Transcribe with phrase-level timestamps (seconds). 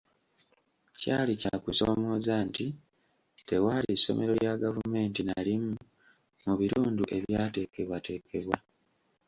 [0.99, 2.65] Kyali kya kusomooza nti
[3.47, 5.73] tewaali ssomero lya gavumenti na limu
[6.45, 8.57] mu bitundu ebyateekebwateekebwa.